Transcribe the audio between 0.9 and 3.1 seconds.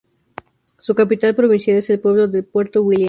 capital provincial es el pueblo de Puerto Williams.